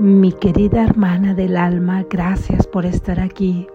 [0.00, 3.66] Mi querida hermana del alma, gracias por estar aquí.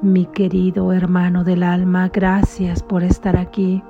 [0.00, 3.82] Mi querido hermano del alma, gracias por estar aquí,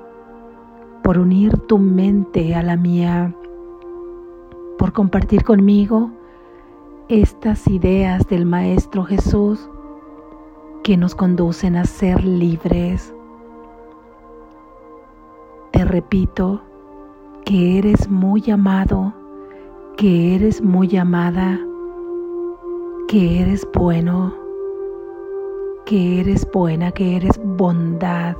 [1.03, 3.31] por unir tu mente a la mía,
[4.79, 6.09] por compartir conmigo
[7.09, 9.69] estas ideas del Maestro Jesús
[10.83, 13.13] que nos conducen a ser libres.
[15.69, 16.63] Te repito
[17.45, 19.13] que eres muy amado,
[19.97, 21.59] que eres muy amada,
[23.07, 24.47] que eres bueno
[25.87, 28.35] que eres buena, que eres bondad,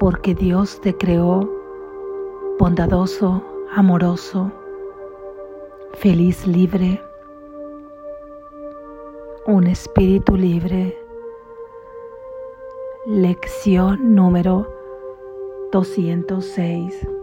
[0.00, 1.48] porque Dios te creó
[2.58, 3.40] bondadoso,
[3.72, 4.50] amoroso,
[5.94, 7.00] feliz, libre,
[9.46, 10.98] un espíritu libre.
[13.06, 14.66] Lección número
[15.70, 17.15] 206.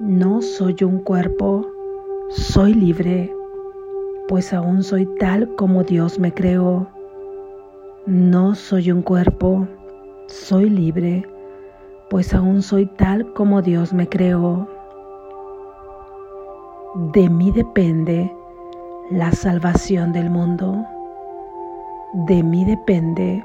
[0.00, 1.64] No soy un cuerpo,
[2.28, 3.32] soy libre,
[4.26, 6.88] pues aún soy tal como Dios me creó.
[8.04, 9.68] No soy un cuerpo,
[10.26, 11.24] soy libre,
[12.10, 14.68] pues aún soy tal como Dios me creó.
[17.12, 18.32] De mí depende
[19.12, 20.84] la salvación del mundo.
[22.26, 23.44] De mí depende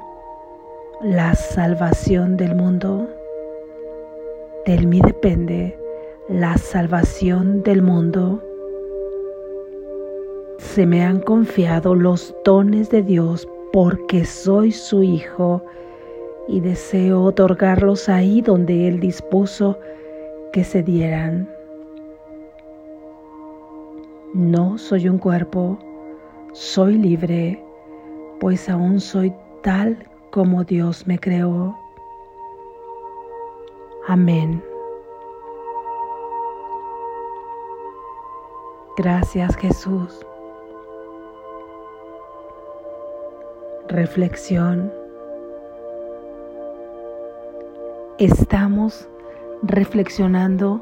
[1.03, 3.07] la salvación del mundo.
[4.65, 5.78] De mí depende
[6.29, 8.43] la salvación del mundo.
[10.59, 15.63] Se me han confiado los dones de Dios porque soy su hijo
[16.47, 19.79] y deseo otorgarlos ahí donde Él dispuso
[20.53, 21.49] que se dieran.
[24.35, 25.79] No soy un cuerpo,
[26.53, 27.63] soy libre,
[28.39, 31.75] pues aún soy tal como Dios me creó.
[34.07, 34.68] Amén.
[38.99, 40.19] Gracias Jesús.
[43.87, 44.91] reflexión.
[48.17, 49.07] Estamos
[49.63, 50.81] reflexionando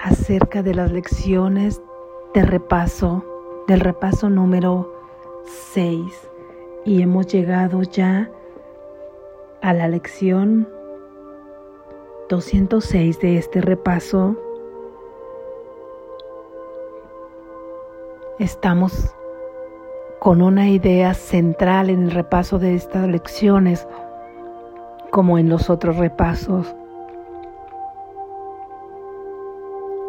[0.00, 1.80] acerca de las lecciones
[2.34, 3.24] de repaso,
[3.68, 4.92] del repaso número
[5.72, 6.02] 6
[6.84, 8.28] y hemos llegado ya
[9.62, 10.68] a la lección
[12.28, 14.36] 206 de este repaso.
[18.40, 19.14] Estamos
[20.18, 23.86] con una idea central en el repaso de estas lecciones,
[25.12, 26.74] como en los otros repasos.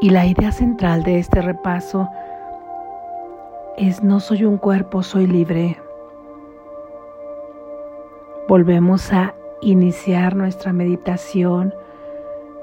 [0.01, 2.09] Y la idea central de este repaso
[3.77, 5.77] es no soy un cuerpo, soy libre.
[8.47, 11.75] Volvemos a iniciar nuestra meditación,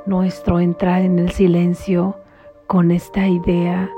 [0.07, 2.17] nuestro entrar en el silencio
[2.67, 3.89] con esta idea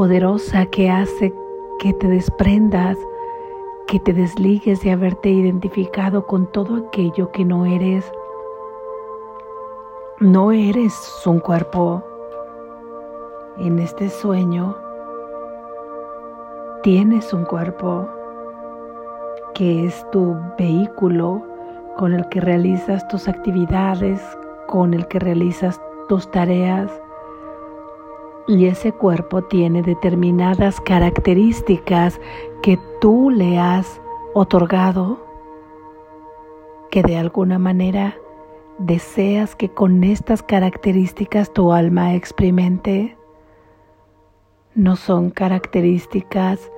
[0.00, 1.30] poderosa que hace
[1.78, 2.96] que te desprendas,
[3.86, 8.10] que te desligues de haberte identificado con todo aquello que no eres.
[10.18, 10.94] No eres
[11.26, 12.02] un cuerpo.
[13.58, 14.74] En este sueño
[16.82, 18.08] tienes un cuerpo
[19.52, 21.42] que es tu vehículo
[21.98, 24.22] con el que realizas tus actividades,
[24.66, 25.78] con el que realizas
[26.08, 26.90] tus tareas
[28.46, 32.20] y ese cuerpo tiene determinadas características
[32.62, 34.00] que tú le has
[34.34, 35.24] otorgado,
[36.90, 38.16] que de alguna manera
[38.78, 43.16] deseas que con estas características tu alma experimente.
[44.74, 46.70] No son características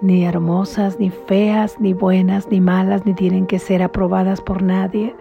[0.00, 5.14] ni hermosas, ni feas, ni buenas, ni malas, ni tienen que ser aprobadas por nadie,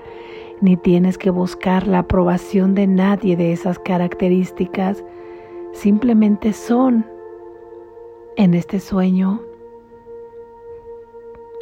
[0.59, 5.03] ni tienes que buscar la aprobación de nadie de esas características
[5.73, 7.05] simplemente son
[8.37, 9.41] en este sueño.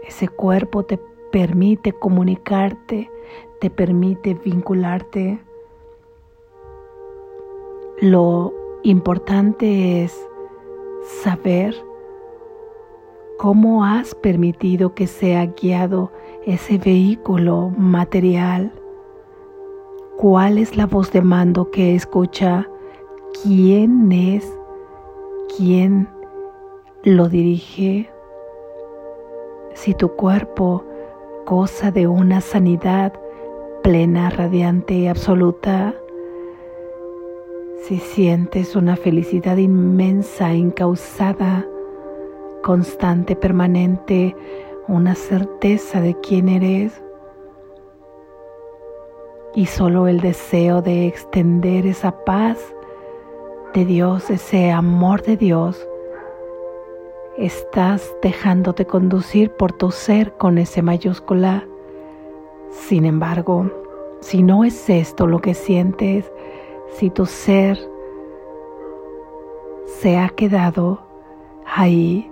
[0.07, 0.97] Ese cuerpo te
[1.31, 3.11] permite comunicarte,
[3.59, 5.39] te permite vincularte.
[8.01, 10.27] Lo importante es
[11.23, 11.75] saber
[13.37, 16.11] cómo has permitido que sea guiado
[16.45, 18.71] ese vehículo material.
[20.17, 22.67] ¿Cuál es la voz de mando que escucha?
[23.43, 24.57] Quién es,
[25.55, 26.07] quién
[27.03, 28.09] lo dirige.
[29.73, 30.83] Si tu cuerpo
[31.45, 33.13] goza de una sanidad
[33.83, 35.95] plena, radiante y absoluta,
[37.83, 41.65] si sientes una felicidad inmensa, incausada,
[42.61, 44.35] constante, permanente,
[44.87, 47.01] una certeza de quién eres,
[49.55, 52.57] y solo el deseo de extender esa paz
[53.73, 55.87] de Dios, ese amor de Dios,
[57.37, 61.67] estás dejándote conducir por tu ser con ese mayúscula.
[62.71, 63.71] Sin embargo,
[64.21, 66.31] si no es esto lo que sientes,
[66.95, 67.79] si tu ser
[69.85, 71.01] se ha quedado
[71.65, 72.29] ahí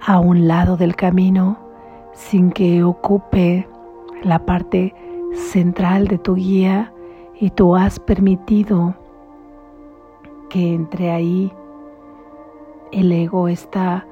[0.00, 1.58] a un lado del camino
[2.12, 3.68] sin que ocupe
[4.22, 4.94] la parte
[5.32, 6.92] central de tu guía
[7.34, 8.94] y tú has permitido
[10.50, 11.50] que entre ahí
[12.92, 14.06] el ego, esta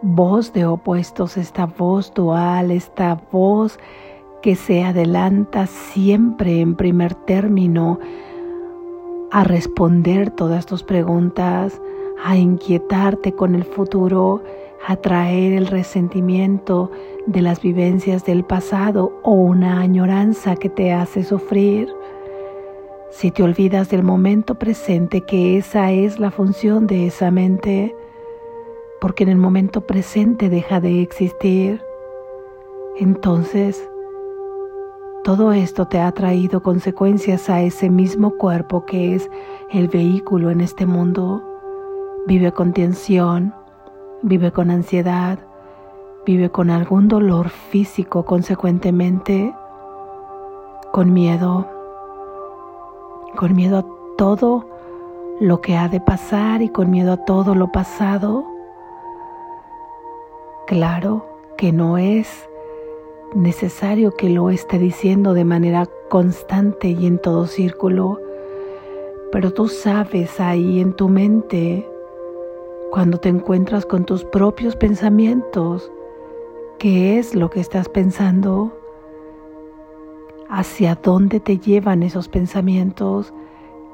[0.00, 3.78] voz de opuestos, esta voz dual, esta voz
[4.40, 7.98] que se adelanta siempre en primer término
[9.30, 11.80] a responder todas tus preguntas,
[12.24, 14.42] a inquietarte con el futuro,
[14.86, 16.90] a traer el resentimiento
[17.26, 21.88] de las vivencias del pasado o una añoranza que te hace sufrir.
[23.10, 27.94] Si te olvidas del momento presente, que esa es la función de esa mente,
[29.00, 31.82] porque en el momento presente deja de existir,
[32.96, 33.88] entonces
[35.24, 39.28] todo esto te ha traído consecuencias a ese mismo cuerpo que es
[39.70, 41.42] el vehículo en este mundo.
[42.26, 43.52] Vive con tensión,
[44.22, 45.40] vive con ansiedad,
[46.24, 49.52] vive con algún dolor físico consecuentemente,
[50.92, 51.79] con miedo,
[53.36, 53.86] con miedo a
[54.16, 54.66] todo
[55.40, 58.44] lo que ha de pasar y con miedo a todo lo pasado.
[60.66, 62.48] Claro que no es
[63.34, 68.20] necesario que lo esté diciendo de manera constante y en todo círculo,
[69.32, 71.88] pero tú sabes ahí en tu mente
[72.90, 75.90] cuando te encuentras con tus propios pensamientos,
[76.78, 78.79] ¿qué es lo que estás pensando?
[80.52, 83.32] ¿Hacia dónde te llevan esos pensamientos?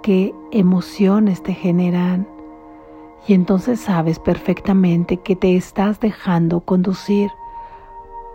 [0.03, 2.27] ¿Qué emociones te generan?
[3.29, 7.31] Y entonces sabes perfectamente que te estás dejando conducir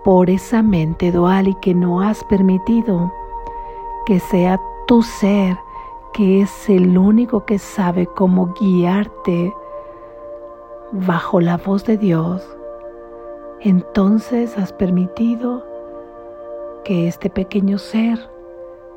[0.04, 3.12] por esa mente dual y que no has permitido
[4.06, 5.58] que sea tu ser
[6.14, 9.52] que es el único que sabe cómo guiarte
[10.92, 12.46] bajo la voz de Dios,
[13.62, 15.71] entonces has permitido
[16.84, 18.20] que este pequeño ser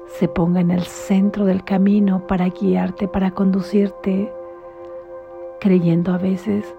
[0.06, 4.32] se ponga en el centro del camino para guiarte, para conducirte,
[5.60, 6.74] creyendo a veces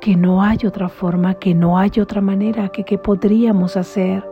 [0.00, 4.24] que no hay otra forma, que no hay otra manera, que podríamos hacer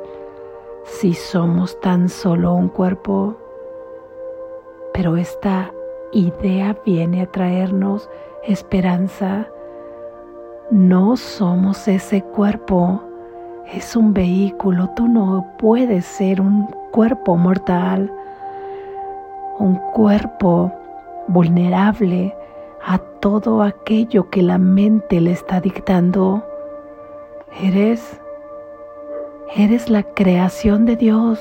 [0.85, 3.37] si somos tan solo un cuerpo.
[4.93, 5.73] Pero esta
[6.13, 8.09] idea viene a traernos
[8.45, 9.49] esperanza,
[10.71, 13.03] no somos ese cuerpo,
[13.73, 18.13] es un vehículo, tú no puedes ser un cuerpo mortal,
[19.59, 20.73] un cuerpo
[21.29, 22.35] vulnerable
[22.85, 26.45] a todo aquello que la mente le está dictando.
[27.63, 28.21] Eres,
[29.57, 31.41] eres la creación de Dios,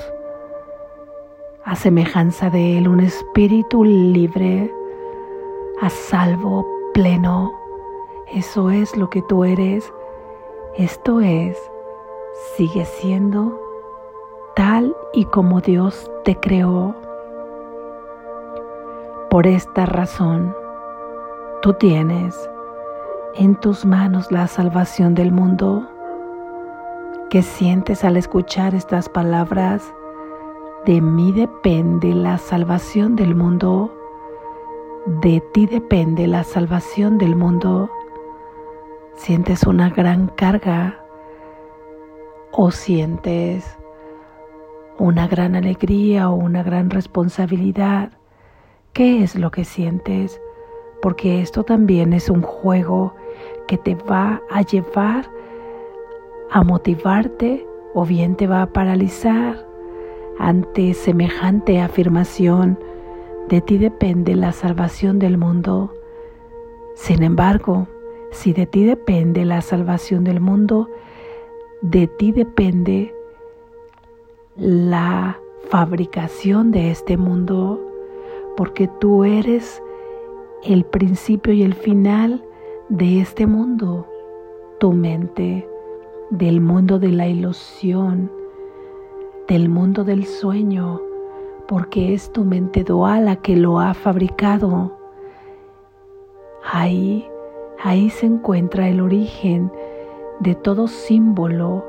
[1.64, 4.72] a semejanza de Él, un espíritu libre,
[5.82, 7.64] a salvo, pleno
[8.34, 9.92] eso es lo que tú eres.
[10.76, 11.56] Esto es,
[12.56, 13.60] sigue siendo
[14.54, 16.94] tal y como Dios te creó.
[19.30, 20.54] Por esta razón,
[21.62, 22.34] tú tienes
[23.34, 25.88] en tus manos la salvación del mundo.
[27.30, 29.82] ¿Qué sientes al escuchar estas palabras?
[30.86, 33.92] De mí depende la salvación del mundo.
[35.06, 37.90] De ti depende la salvación del mundo
[39.16, 41.03] sientes una gran carga
[42.56, 43.78] o sientes
[44.98, 48.12] una gran alegría o una gran responsabilidad.
[48.92, 50.40] ¿Qué es lo que sientes?
[51.02, 53.14] Porque esto también es un juego
[53.66, 55.28] que te va a llevar
[56.50, 59.66] a motivarte o bien te va a paralizar
[60.38, 62.78] ante semejante afirmación.
[63.48, 65.92] De ti depende la salvación del mundo.
[66.94, 67.88] Sin embargo,
[68.30, 70.88] si de ti depende la salvación del mundo,
[71.84, 73.14] de ti depende
[74.56, 75.38] la
[75.68, 77.78] fabricación de este mundo,
[78.56, 79.82] porque tú eres
[80.62, 82.42] el principio y el final
[82.88, 84.06] de este mundo,
[84.80, 85.68] tu mente,
[86.30, 88.32] del mundo de la ilusión,
[89.46, 91.02] del mundo del sueño,
[91.68, 94.96] porque es tu mente dual la que lo ha fabricado.
[96.72, 97.28] Ahí
[97.84, 99.70] Ahí se encuentra el origen
[100.40, 101.84] de todo símbolo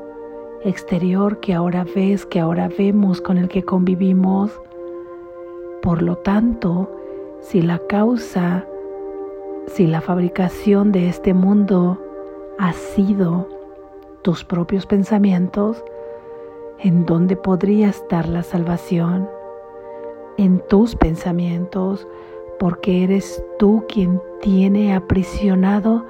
[0.62, 4.50] exterior que ahora ves, que ahora vemos, con el que convivimos.
[5.82, 6.90] Por lo tanto,
[7.40, 8.66] si la causa,
[9.66, 12.00] si la fabricación de este mundo
[12.58, 13.48] ha sido
[14.22, 15.84] tus propios pensamientos,
[16.78, 19.28] ¿en dónde podría estar la salvación?
[20.36, 22.06] En tus pensamientos,
[22.58, 26.04] porque eres tú quien tiene aprisionado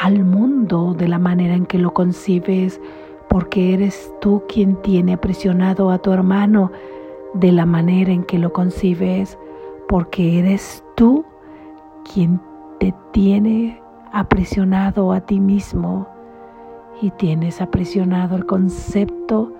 [0.00, 2.80] al mundo de la manera en que lo concibes,
[3.28, 6.70] porque eres tú quien tiene aprisionado a tu hermano
[7.34, 9.38] de la manera en que lo concibes,
[9.88, 11.24] porque eres tú
[12.12, 12.40] quien
[12.78, 13.80] te tiene
[14.12, 16.06] aprisionado a ti mismo
[17.00, 19.52] y tienes aprisionado el concepto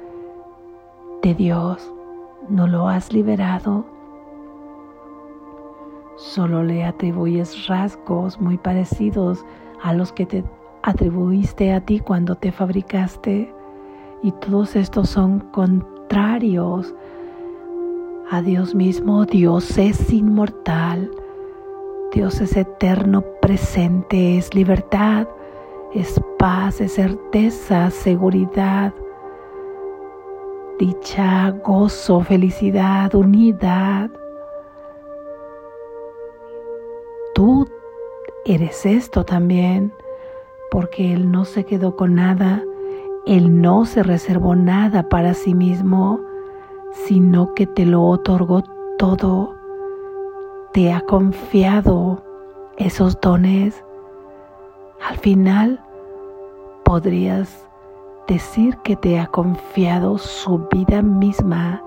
[1.22, 1.92] de Dios.
[2.48, 3.84] No lo has liberado.
[6.16, 9.44] Solo le atribuyes rasgos muy parecidos
[9.82, 10.44] a los que te
[10.82, 13.52] atribuiste a ti cuando te fabricaste.
[14.22, 16.94] Y todos estos son contrarios
[18.30, 19.24] a Dios mismo.
[19.24, 21.10] Dios es inmortal.
[22.12, 25.26] Dios es eterno, presente, es libertad
[25.94, 28.94] es paz, es certeza, seguridad,
[30.78, 34.10] dicha, gozo, felicidad, unidad.
[37.34, 37.68] Tú
[38.44, 39.92] eres esto también,
[40.70, 42.62] porque Él no se quedó con nada,
[43.26, 46.20] Él no se reservó nada para sí mismo,
[47.06, 48.62] sino que te lo otorgó
[48.98, 49.54] todo,
[50.72, 52.22] te ha confiado
[52.78, 53.84] esos dones
[55.08, 55.80] al final
[56.84, 57.68] podrías
[58.28, 61.82] decir que te ha confiado su vida misma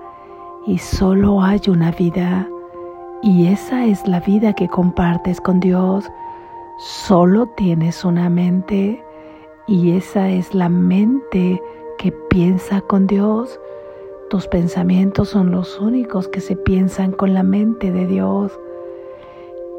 [0.66, 2.46] y solo hay una vida
[3.22, 6.06] y esa es la vida que compartes con Dios.
[6.78, 9.02] Solo tienes una mente
[9.66, 11.62] y esa es la mente
[11.96, 13.58] que piensa con Dios.
[14.28, 18.52] Tus pensamientos son los únicos que se piensan con la mente de Dios.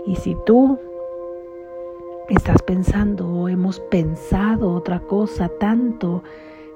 [0.08, 0.80] Y si tú
[2.30, 6.24] estás pensando o hemos pensado otra cosa tanto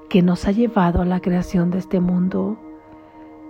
[0.08, 2.58] que nos ha llevado a la creación de este mundo,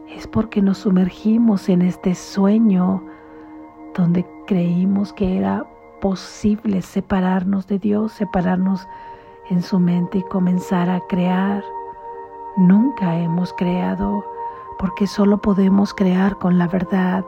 [0.07, 3.03] es porque nos sumergimos en este sueño
[3.93, 5.65] donde creímos que era
[6.01, 8.85] posible separarnos de Dios, separarnos
[9.49, 11.63] en su mente y comenzar a crear.
[12.57, 14.25] Nunca hemos creado
[14.77, 17.23] porque solo podemos crear con la verdad,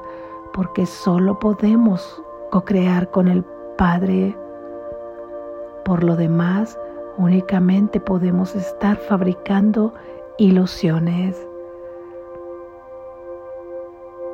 [0.51, 3.45] porque solo podemos co-crear con el
[3.77, 4.35] Padre
[5.83, 6.79] por lo demás,
[7.17, 9.93] únicamente podemos estar fabricando
[10.37, 11.35] ilusiones.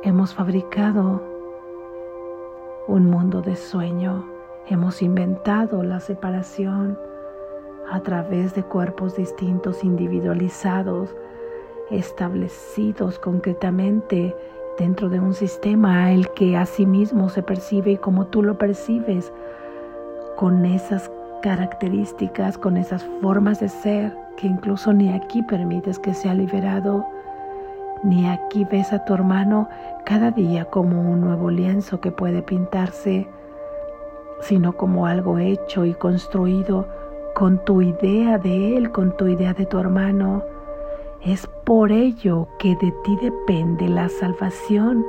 [0.04, 1.20] Hemos fabricado
[2.86, 4.24] un mundo de sueño,
[4.68, 6.98] hemos inventado la separación
[7.90, 11.14] a través de cuerpos distintos, individualizados,
[11.90, 14.34] establecidos concretamente
[14.78, 18.58] dentro de un sistema el que a sí mismo se percibe y como tú lo
[18.58, 19.32] percibes,
[20.36, 21.10] con esas
[21.42, 27.06] características, con esas formas de ser que incluso ni aquí permites que sea liberado,
[28.02, 29.68] ni aquí ves a tu hermano
[30.04, 33.28] cada día como un nuevo lienzo que puede pintarse,
[34.40, 36.86] sino como algo hecho y construido
[37.34, 40.42] con tu idea de él, con tu idea de tu hermano.
[41.22, 45.04] Es por ello que de ti depende la salvación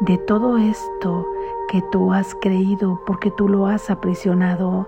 [0.00, 1.26] de todo esto
[1.68, 4.86] que tú has creído porque tú lo has aprisionado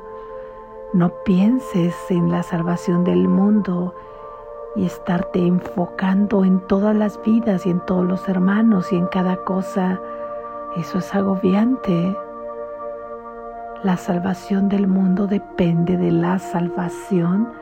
[0.93, 3.95] no pienses en la salvación del mundo
[4.77, 9.37] y estarte enfocando en todas las vidas y en todos los hermanos y en cada
[9.45, 10.01] cosa.
[10.77, 12.17] Eso es agobiante.
[13.83, 17.53] La salvación del mundo depende de la salvación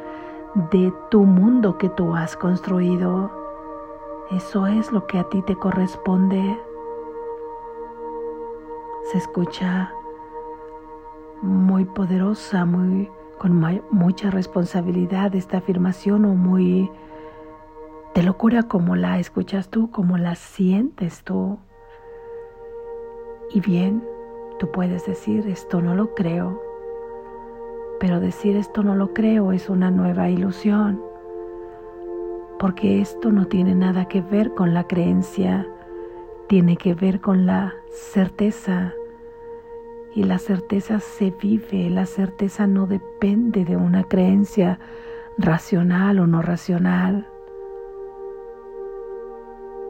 [0.70, 3.30] de tu mundo que tú has construido.
[4.30, 6.58] Eso es lo que a ti te corresponde.
[9.10, 9.92] Se escucha
[11.42, 16.90] muy poderosa, muy con mucha responsabilidad esta afirmación o muy
[18.14, 21.58] de locura como la escuchas tú, como la sientes tú.
[23.50, 24.02] Y bien,
[24.58, 26.60] tú puedes decir esto no lo creo,
[28.00, 31.00] pero decir esto no lo creo es una nueva ilusión,
[32.58, 35.66] porque esto no tiene nada que ver con la creencia,
[36.48, 38.94] tiene que ver con la certeza.
[40.14, 44.78] Y la certeza se vive, la certeza no depende de una creencia
[45.38, 47.26] racional o no racional,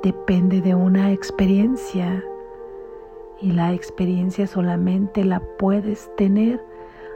[0.03, 2.25] depende de una experiencia
[3.41, 6.65] y la experiencia solamente la puedes tener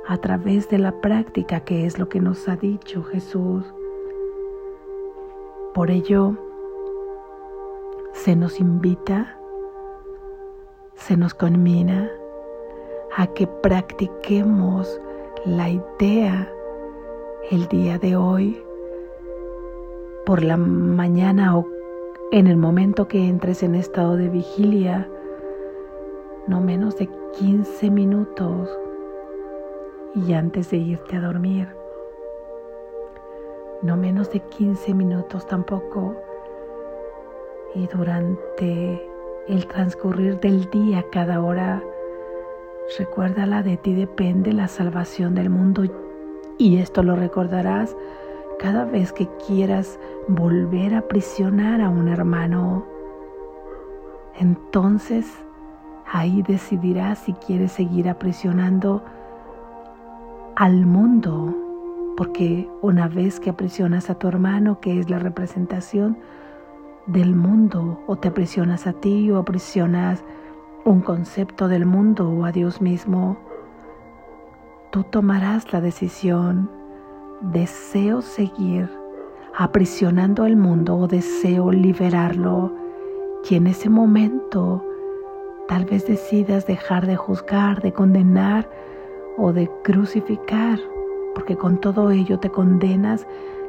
[0.07, 3.65] a través de la práctica, que es lo que nos ha dicho Jesús.
[5.75, 6.37] Por ello,
[8.13, 9.39] se nos invita,
[10.95, 12.11] se nos conmina
[13.17, 15.01] a que practiquemos
[15.45, 16.51] la idea
[17.51, 18.61] el día de hoy
[20.27, 21.67] por la mañana o
[22.33, 25.09] en el momento que entres en estado de vigilia,
[26.49, 28.71] no menos de 15 minutos
[30.15, 31.69] y antes de irte a dormir,
[33.83, 36.17] no menos de 15 minutos tampoco
[37.75, 39.07] y durante
[39.47, 41.83] el transcurrir del día cada hora,
[42.99, 45.85] recuérdala de ti depende la salvación del mundo
[46.57, 47.95] y esto lo recordarás
[48.59, 52.87] cada vez que quieras volver a prisionar a un hermano.
[54.35, 55.27] Entonces
[56.11, 59.03] ahí decidirás si quieres seguir aprisionando
[60.57, 61.55] al mundo,
[62.17, 66.19] porque una vez que aprisionas a tu hermano, que es la representación
[67.07, 70.25] del mundo, o te aprisionas a ti o aprisionas
[70.85, 73.39] un concepto del mundo o a Dios mismo,
[74.91, 76.71] tú tomarás la decisión,
[77.41, 78.91] deseo seguir
[79.57, 82.73] aprisionando al mundo o deseo liberarlo.
[83.49, 84.88] Y en ese momento
[85.69, 88.69] tal vez decidas dejar de juzgar, de condenar
[89.37, 90.81] o de crucificar,
[91.35, 93.27] porque con todo ello te condenas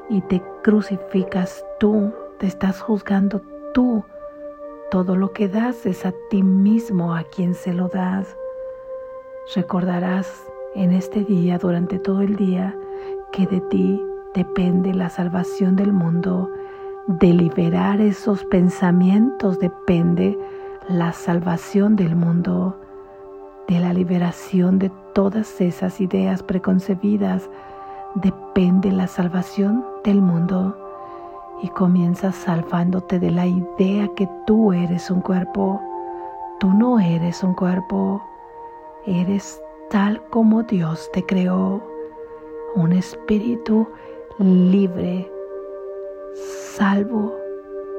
[0.10, 3.42] y te crucificas tú, te estás juzgando
[3.74, 4.04] tú.
[4.90, 8.36] Todo lo que das es a ti mismo a quien se lo das.
[9.54, 10.32] Recordarás
[10.76, 12.76] en este día, durante todo el día,
[13.32, 14.02] que de ti
[14.34, 16.50] depende la salvación del mundo.
[17.08, 20.38] De liberar esos pensamientos depende
[20.90, 22.76] la salvación del mundo.
[23.68, 27.48] De la liberación de todas esas ideas preconcebidas
[28.16, 30.76] depende la salvación del mundo.
[31.62, 35.80] Y comienzas salvándote de la idea que tú eres un cuerpo.
[36.60, 38.24] Tú no eres un cuerpo.
[39.06, 41.84] Eres tal como Dios te creó,
[42.76, 43.88] un espíritu
[44.40, 45.32] libre,
[46.76, 47.34] salvo,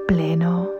[0.07, 0.80] pleno.